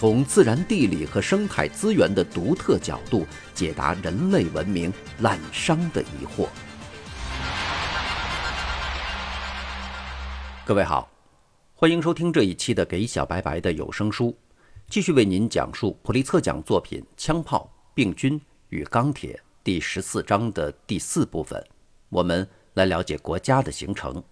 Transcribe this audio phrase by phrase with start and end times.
[0.00, 6.48] 从自然地理和生态资源的独特角度解答人类文明滥觞的疑惑。
[10.64, 11.06] 各位好，
[11.74, 14.28] 欢迎收听这一期的《给小白白的有声书》，
[14.88, 21.62] 继续为您讲述普利策奖作品《枪炮、病菌与钢铁》第十四章的第四部分。
[22.08, 24.24] 我们来了解国家的形成。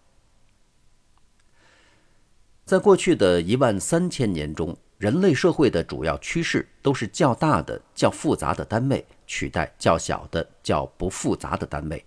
[2.65, 4.75] 在过去的一万三千年中。
[4.99, 12.05] 人类社会的主要趋势都是较大的、较复杂的单位取代较小的、较不复杂的单位。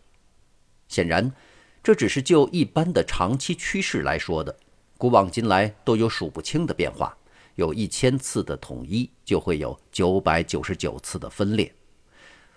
[0.89, 1.31] 显然，
[1.81, 4.53] 这只是就一般的长期趋势来说的。
[4.97, 7.15] 古往今来都有数不清的变化，
[7.55, 11.73] 有一千次的统一，就会有九百九十九次的分裂。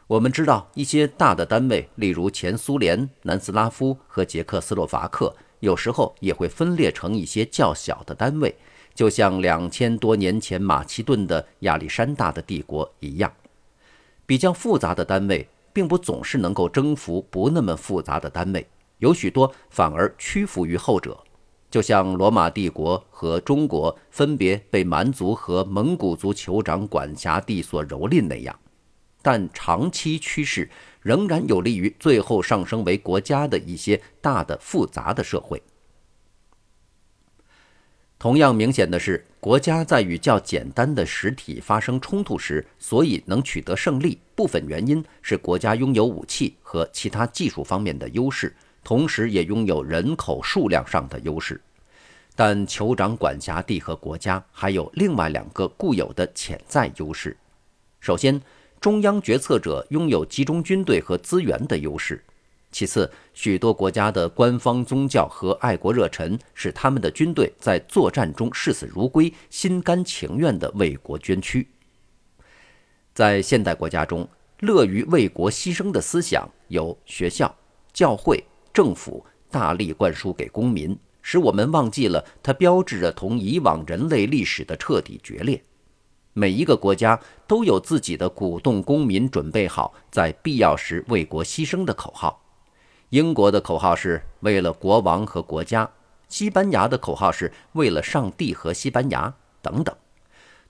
[0.09, 8.53] 我们知道，一些大的单位，例如前苏联、南斯拉夫和捷克斯洛伐克，有时候也会分裂成一些较小的单位。
[8.95, 13.33] 就像两千多年前马其顿的亚历山大的帝国一样，
[14.25, 18.67] 比较复杂的单位并不总是能够征服不那么复杂的单位，
[18.99, 21.19] 有许多反而屈服于后者。
[21.71, 28.57] 就像罗马帝国和中国分别被蛮族和蒙古族酋长管辖地所蹂躏那样，
[29.21, 35.61] 但长期趋势仍然有利于最后上升为国家的一些大的复杂的社会。
[38.25, 51.61] 同样明显的是，国家在与较简单的实体发生冲突时，所以能取得胜利，部分原因是国家拥有武器和其他技术方面的优势，同时也拥有人口数量上的优势。
[52.35, 57.37] 但酋长管辖地和国家还有另外两个固有的潜在优势：
[58.01, 58.41] 首先，
[58.81, 62.25] 中央决策者拥有集中军队和资源的优势。
[62.75, 71.65] 其次，许多国家的官方宗教和爱国热忱使他们的军队在作战中视死如归，心甘情愿地为国捐躯。
[73.15, 77.55] 在现代国家中，乐于为国牺牲的思想由学校、
[77.93, 78.43] 教会、
[78.73, 85.63] 政府大力灌输给公民，使我们忘记了它标志着同以往人类历史的彻底决裂。
[86.33, 92.41] 每一个国家都有自己的鼓动公民准备好在必要时为国牺牲的口号。
[93.15, 95.89] 英国的口号是为了国王和国家，
[96.29, 99.33] 西班牙的口号是为了上帝和西班牙
[99.63, 99.95] 等等。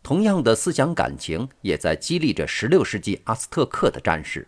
[0.03, 4.47] 同样的思想感情也在激励着16世纪阿斯特克的战士。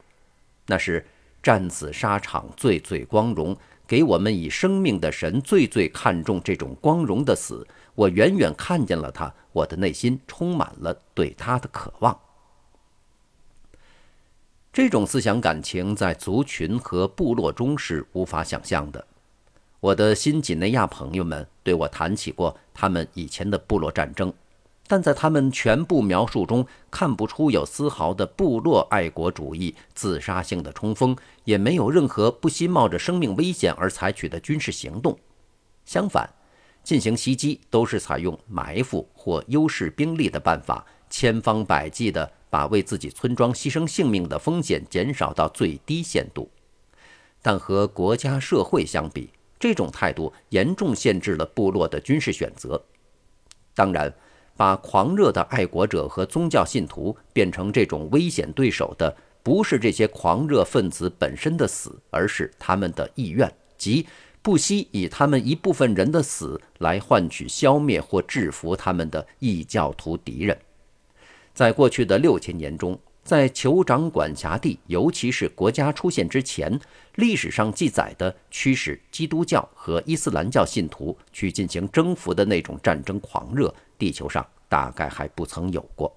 [0.66, 1.06] 那是
[1.42, 7.66] 战死沙场最最光荣，给我们以生命的神最最看重这种光荣的死。
[7.94, 12.14] 我远远看见了他，我的内心充满了对他的渴望。
[14.76, 19.03] 这种思想感情在族群和部落中是无法想象的。
[19.81, 24.31] 我的新几内亚朋友们对我谈起过他们以前的部落战争，
[24.87, 35.19] 但在他们全部描述中看不出有丝毫的部落爱国主义、自杀性的冲锋，也没有任何不惜冒着生命危险而采取的军事行动。
[35.87, 36.28] 相反，
[36.84, 42.31] 进行袭击都是采用埋伏或优势兵力的办法，千方百计的。
[42.48, 46.48] 把为自己村庄牺牲性命的风险减少到最低限度，
[47.42, 52.82] 但和国家社会相比，这种态度严重限制了部落的军事选择。
[53.74, 54.12] 当然，
[54.56, 64.06] 把狂热的爱国者和宗教信徒变成这种危险对手的，不是这些狂热分子本身的死，而是他们的意愿，即
[64.40, 70.56] 不惜以他们一部分人的死来换取消灭或制服他们的异教徒敌人。
[71.56, 76.79] 在过去的六千年中，在酋长管辖地，尤其是国家出现之前，
[77.14, 86.14] 历史上记载的驱使基督教和伊斯兰教信徒去进行征服的那种战争狂热，地球上大概还不曾有过。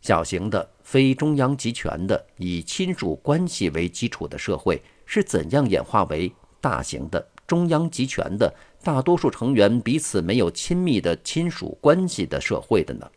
[0.00, 8.52] 小型的、非中央集权的、以亲属关系为基础的社会，是怎样演化为大型的、中央集权的、
[8.82, 13.08] 大多数成员彼此没有亲密的亲属关系的社会的呢？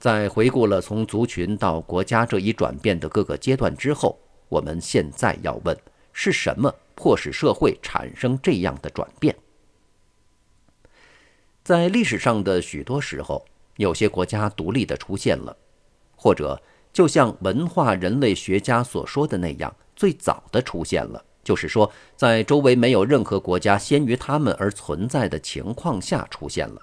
[0.00, 4.18] 在回顾了从族群到国家这一转变的各个阶段之后，
[4.48, 5.76] 我们现在要问：
[6.14, 9.36] 是什么迫使社会产生这样的转变？
[11.62, 13.44] 在历史上的许多时候，
[13.76, 15.54] 有些国家独立的出现了，
[16.16, 16.62] 或者
[16.94, 26.80] 就像文化人类学家所说的那样，最早的出现了，就是说，在周围没有任何国家先于他们而存在的情况下出现了。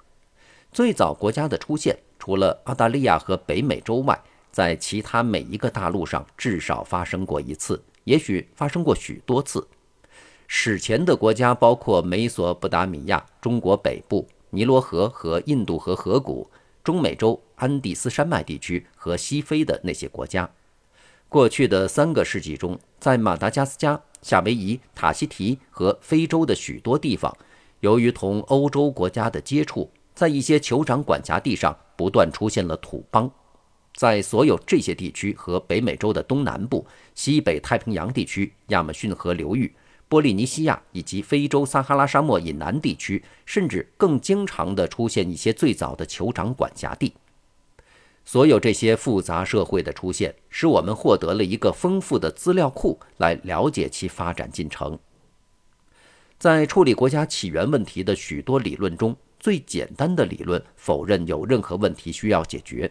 [0.70, 4.20] 最早国家的出现，除了澳大利亚和北美洲外，
[4.52, 9.66] 在其他每一个大陆上至少发生过一次，也许发生过许多次。
[10.46, 16.50] 史前的国家包括美索不达米亚、中国北部、尼罗河和印度河河谷、
[16.82, 20.48] 中美洲安第斯山脉地区和西非的那些国家。
[21.28, 27.36] 过去的三个世纪中，在马达加斯加、夏威夷、塔希提和非洲的许多地方，
[27.80, 33.30] 由于同欧洲国家的接触，在一些酋长管辖地上不断出现了土邦。
[33.94, 36.84] 在所有这些地区和北美洲的东南部、
[37.14, 39.72] 西北太平洋地区、亚马逊河流域。
[40.08, 47.14] 波利尼西亚以及非洲撒哈拉沙漠以南地区，甚至更经常的出现一些最早的酋长管辖地。
[48.24, 54.98] 所有这些复杂社会的出现，使我们获得了一个丰富的资料库来了解其发展进程。
[56.40, 62.90] 在处理国家起源问题的许多理论中，最简单的理论否认有任何问题需要解决。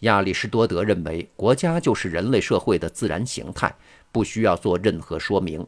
[0.00, 3.74] 亚里士多德认为，国家就是人类社会的自然形态，
[4.10, 5.66] 不需要做任何说明。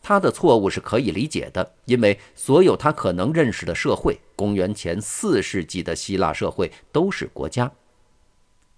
[0.00, 7.70] 他的错误是可以理解的，因为所有他可能认识的社会，公元前四世纪的希腊社会都是国家。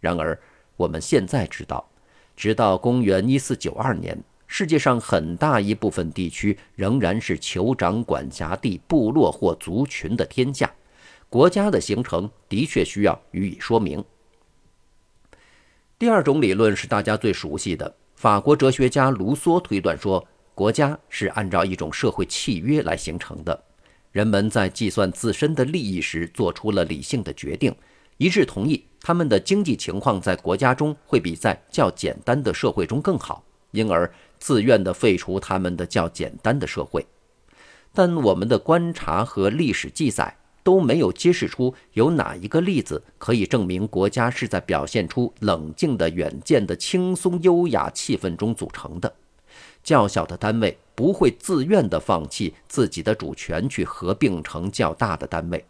[0.00, 0.38] 然而，
[0.76, 1.88] 我们现在知道，
[2.35, 4.19] 直到公元一四九二年，
[4.52, 10.69] 世界上很大一部分地区仍然是酋长管辖地、部落或族群的天下。
[11.29, 14.05] 国家的形成的确需要予以说明。
[15.97, 20.26] 第二种理论是大家最熟悉的，法国哲学家卢梭推断说。
[20.52, 23.64] 国家是按照一种社会契约来形成的，
[24.11, 27.75] 人们在计算自身的利益时做出了理性的决定，
[28.19, 37.06] 一致同意他们的经济情况在国家中会比在较简单的社会中更好，因而自愿地废除他们的较简单的社会。
[37.93, 49.12] 但我们的观察和历史记载都没有揭示出有哪一个例子可以证明国家是在表现出冷静的远见的轻松优雅气氛中组成的。
[49.82, 55.64] 较小的单位不会自愿地放弃自己的主权去合并成较大的单位，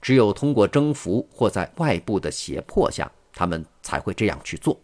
[0.00, 4.80] 只有通过征服或在外部的胁迫下，他们才会这样去做。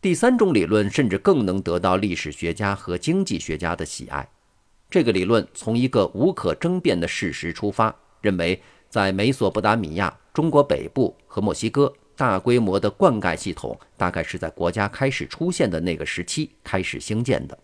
[0.00, 4.28] 第三种理论甚至更能得到历史学家和经济学家的喜爱。
[4.88, 11.92] 这个理论从一个无可争辩的事实出发，认为在美索不达米亚、中国北部和墨西哥。
[12.14, 17.56] 大规模的灌溉系统大概是在国家开始出现的那个时期开始兴建的。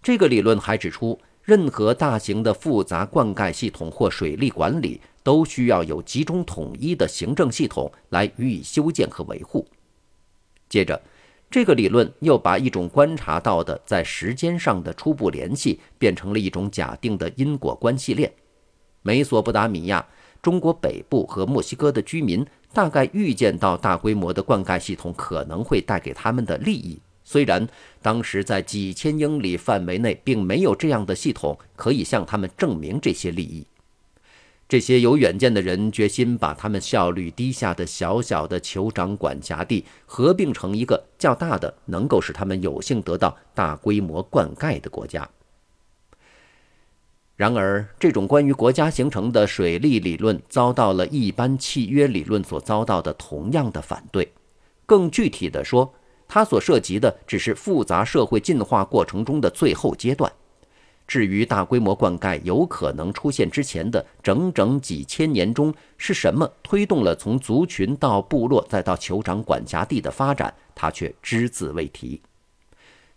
[0.00, 9.66] 这个理论还指出，任何大型的复杂灌溉系统或水利管理都需要有集中统一的行政系统来予以修建和维护。
[10.68, 11.02] 接着，
[11.52, 18.32] 这个理论又把一种观察到的在时间上的初步联系变成了一种假定的因果关系链。
[19.02, 20.04] 美索不达米亚、
[20.40, 22.44] 中国北部和墨西哥的居民。
[22.74, 27.68] 大概预见到大规模的灌溉系统可能会带给他们的利益，虽然
[28.00, 33.66] 当时在几千英里范围内并没有这样的系统可以向他们证明这些利益。
[34.72, 45.28] 这些有远见的人决心把他们效率低下的小小的酋长管辖地合并成一个较大的，能够使他们有幸得到大规模灌溉的国家。
[47.36, 54.32] 然而，这种关于国家形成的水利理论遭到了一般契约理论所遭到的同样的反对。
[54.86, 55.92] 更具体的说，
[56.26, 60.32] 它所涉及的只是复杂社会进化过程中的最后阶段。
[61.12, 72.18] 至于大规模灌溉有可能出现之前的整整几千年中是什么推动了从族群到部落再到酋长管辖地的发展，他却只字未提。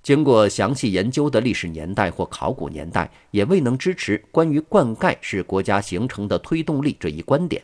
[0.03, 7.63] 经过详细研究的历史年代或考古年代，也未能支持关于灌溉是国家形成的推动力这一观点。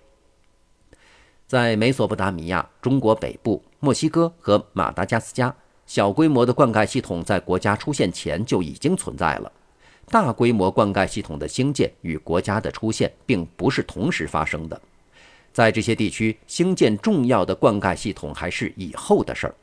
[1.45, 5.53] 在美索不达米亚、中国北部、墨西哥和马达加斯加，
[5.85, 9.51] 小规模的灌溉系统在国家出现前就已经存在了。
[10.08, 14.81] 大规模灌溉系统的兴建与国家的出现并不是同时发生的。
[15.53, 19.55] 在这些地区兴建重要的灌溉系统还是以后的事儿。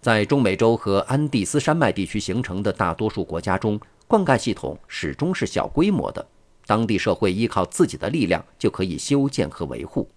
[0.00, 6.26] 在中美洲和安第斯山脉地区形成的大多数国家中，灌溉系统始终是小规模的，
[6.66, 10.08] 当地社会依靠自己的力量就可以修建和维护。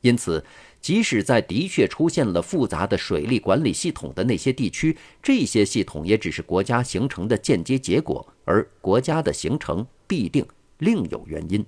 [0.00, 0.44] 因此，
[0.86, 10.46] 即使在的确出现了复杂的水利管理系统的那些地区，这些系统也只是国家形成的间接结果，而国家的形成必定
[10.78, 11.66] 另有原因。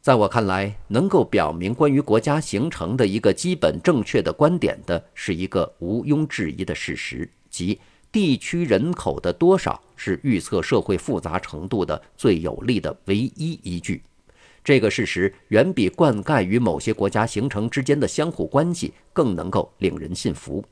[0.00, 7.78] 在我看来，能够表明关于国家形成的一个基本正确的观点的，是一个毋庸置疑的事实，即
[8.10, 14.02] 地区人口的多少是预测社会复杂程度的最有力的唯一依据。
[14.66, 20.64] 这个事实远比灌溉与某些国家形成之间的相互关系更能够令人信服。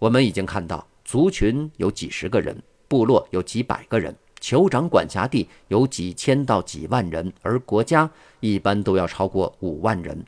[0.00, 4.12] 我们已经看到，族群有几十个人，部落有几百个人。
[4.40, 10.24] 酋长管辖地有几千到几万人，而国家一般都要超过五万人。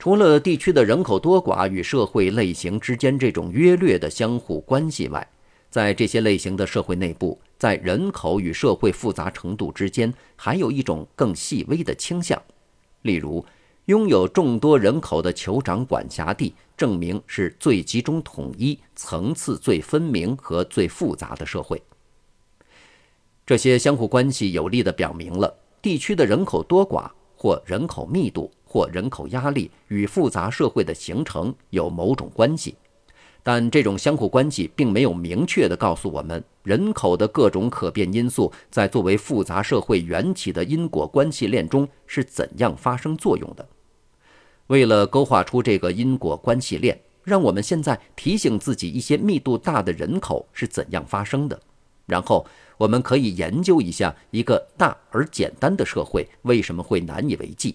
[0.00, 5.24] 除了地区的人口多寡与社会类型之间这种约略的相互关系外，
[5.72, 12.40] 在这些类型的社会内部，在人口与社会复杂程度之间，还有一种更细微的倾向。
[13.00, 13.42] 例如，
[13.86, 21.82] 拥有众多人口的酋长管辖地，证明是最集中统一、层次最分明和最复杂的社会。
[23.46, 32.76] 这些相互关系有力地表明了地区的人口多寡或人口密度或人口压力与复杂社会的形成有某种关系，
[33.42, 43.68] 但这种相互关系并没有明确地告诉我们人口的各种可变因素在作为复杂社会缘起的因果关系链中是怎样发生作用的。
[44.68, 51.60] 为了勾画出这个因果关系链，让我们现在提醒自己一些密度大的人口是怎样发生的。
[52.06, 52.46] 然后，
[52.78, 57.74] 我们可以研究一下一个大而简单的社会为什么会难以为继。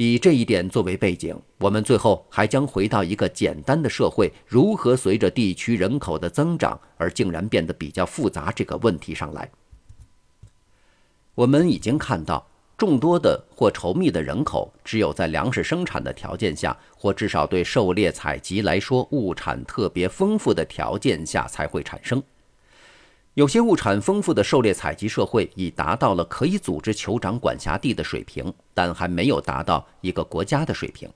[0.00, 9.50] 以这一点作为背景，我们最后还将回到一个简单的社会如何随着地区人口的增长而竟然变得比较复杂这个问题上来。
[11.34, 22.22] 我们已经看到，众多的或稠密的人口，只有在粮食生产的条件下，或至少对狩猎采集来说物产特别丰富的条件下才会产生。
[23.38, 31.08] 有些物产丰富的狩猎采集社会已达到了可以组织酋长管辖地的水平，但还没有达到一个国家的水平，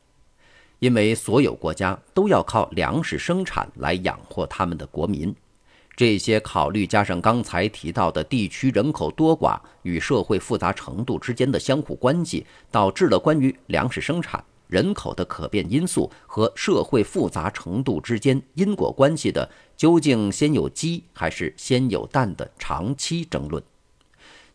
[0.78, 5.34] 因为所有国家都要靠粮食生产来养活他们的国民。
[5.96, 14.44] 这些考虑加上刚才提到的地区人口多寡与社会复杂程度之间的相互关系，导致了关于粮食生产。
[14.72, 23.62] 人口的可变因素和社会复杂程度之间因果关系的究竟先有鸡还是先有蛋的长期争论。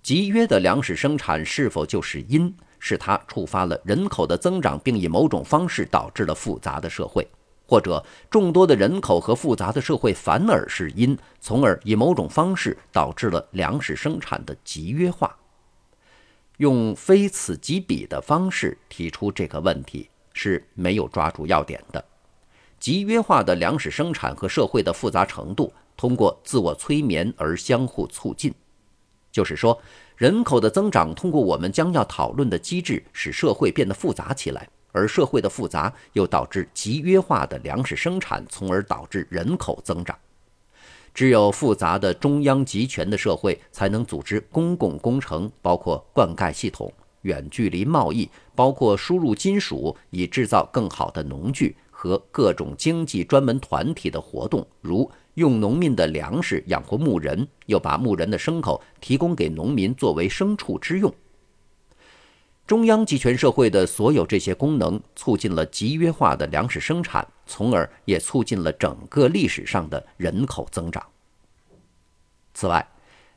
[0.01, 2.51] 集约的粮食生产是否就是因？
[2.79, 7.27] 是它触发了人口的增长，并以某种方式导致了复杂的社会，
[7.67, 15.35] 或者众多的人口和复杂的社会反而是因，从而以某种方式导致了粮食生产的集约化？
[16.57, 22.03] 用非此即彼的方式提出这个问题是没有抓住要点的。
[22.79, 28.53] 集约化的粮食生产和社会的复杂程度通过自我催眠而相互促进，
[29.31, 29.81] 就是说，
[30.15, 40.15] 人口的增长通过我们将要讨论的机制使社会变得复杂起来，而社会的复杂又导致集约化的粮食生产，从而导致人口增长。
[41.17, 46.93] 只有复杂的中央集权的社会，才能组织公共工程，包括灌溉系统、
[47.23, 61.11] 远距离贸易，包括输入金属以制造更好的农具和各种经济专门团体的活动，如用农民的粮食养活牧人，又把牧人的牲口提供给农民作为牲畜之用。
[62.67, 67.25] 中央集权社会的所有这些功能，促进了集约化的粮食生产。
[67.49, 71.01] 从而也促进了整个历史上的人口增长。
[72.53, 72.85] 此外，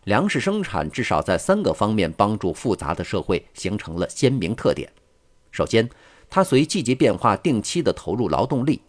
[0.02, 4.92] 粮食生产至少在三个方面帮助复杂的社会形成了鲜明特点。
[5.52, 5.88] 首先，
[6.28, 8.82] 它随季节变化定期的投入劳动力，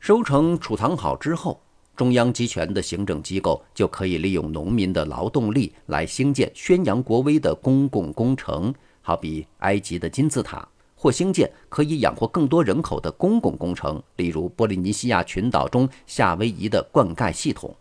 [0.00, 1.60] 收成储藏好之后，
[1.94, 8.74] 中央集权的行政机构就可以利用农民的劳动力来兴建宣扬国威的公共工程，
[9.06, 10.66] 好比埃及的金字塔。
[10.96, 17.72] 或兴建可以养活更多人口的公共工程，例如波利尼西亚群岛中夏威夷的灌溉系统，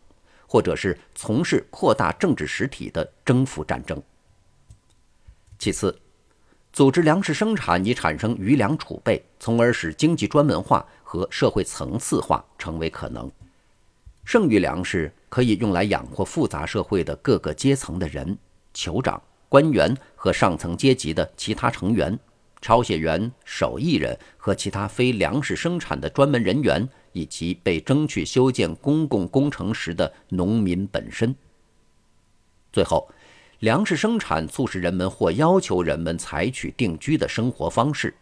[0.45, 3.99] 或者是从事扩大政治实体的征服战争。
[5.57, 5.97] 其次，
[6.71, 13.31] 组织粮食生产以产生余粮储备，从而使经济专门化和社会层次化成为可能。
[14.25, 18.37] 剩余粮食可以用来养活复杂社会的各个阶层的人，
[18.73, 19.19] 酋长、
[19.55, 22.19] 官员和上层阶级的其他成员。
[22.61, 31.33] 抄写员、手艺人和其他非粮食生产的专门人员，以及被争取修建公共工程时的农民本身。
[32.73, 33.09] 最后，
[33.59, 38.13] 粮食生产促使人们或要求人们采取定居的生活方式。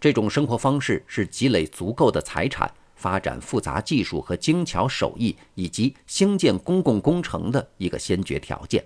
[0.00, 8.84] 这种生活方式是积累足够的财产、发展复杂技术和精巧手艺以及兴建公共工程的一个先决条件。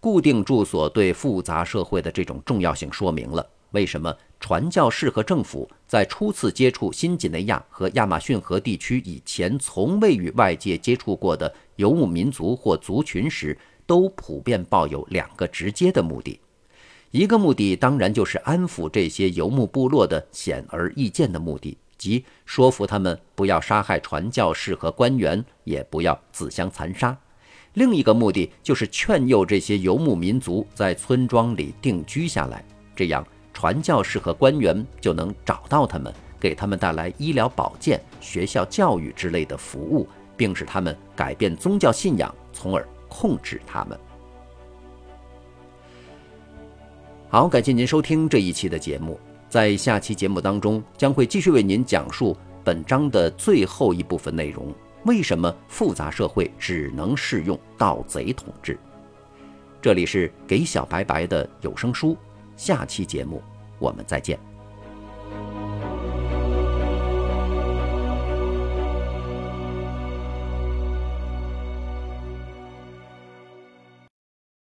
[0.00, 16.40] 固定住所对复杂社会的这种重要性说明了为什么传教士和政府在初次接触新几内亚和亚马逊河地区以前，从未与外界接触过的游牧民族或族群时，都普遍抱有两个直接的目的。
[17.10, 27.18] 一个目的当然就是安抚这些游牧部落的显而易见的目的，即说服他们不要杀害传教士和官员，也不要自相残杀。
[27.78, 32.64] 另一个目的就是劝诱这些游牧民族在村庄里定居下来，
[32.96, 43.96] 这样传教士和官员就能找到他们，给他们带来医疗保健、学校教育之类的服务，并使他们改变宗教信仰，从而控制他们。
[47.28, 49.20] 好，感谢您收听这一期的节目。
[49.48, 54.74] 在下期节目当中，将会继续为您讲述本章的最后一部分内容：
[55.08, 58.78] 为什么复杂社会只能适用盗贼统治？
[59.80, 62.14] 这里是给小白白的有声书，
[62.58, 63.42] 下期节目
[63.78, 64.38] 我们再见。